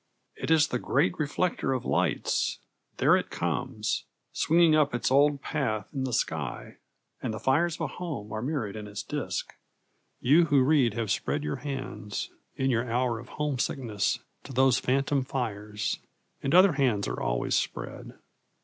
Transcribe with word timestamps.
It 0.35 0.49
is 0.49 0.65
the 0.69 0.79
great 0.79 1.19
reflector 1.19 1.73
of 1.73 1.85
lights; 1.85 2.57
there 2.97 3.15
it 3.15 3.29
comes, 3.29 4.05
swinging 4.33 4.75
up 4.75 4.95
its 4.95 5.11
old 5.11 5.43
path 5.43 5.89
in 5.93 6.05
the 6.05 6.11
sky, 6.11 6.77
and 7.21 7.31
the 7.31 7.39
fires 7.39 7.79
of 7.79 7.87
home 7.91 8.31
are 8.33 8.41
mirrored 8.41 8.75
on 8.75 8.87
its 8.87 9.03
disk. 9.03 9.53
You 10.19 10.45
who 10.45 10.63
read 10.63 10.95
have 10.95 11.11
spread 11.11 11.43
your 11.43 11.57
hands, 11.57 12.31
in 12.55 12.71
your 12.71 12.91
hour 12.91 13.19
of 13.19 13.29
homesickness, 13.37 14.17
to 14.43 14.51
those 14.51 14.79
phantom 14.79 15.23
fires 15.23 15.99
and 16.41 16.55
other 16.55 16.71
hands 16.73 17.07
are 17.07 17.21
always 17.21 17.53
spread. 17.53 18.17